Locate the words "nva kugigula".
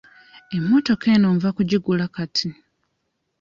1.37-2.05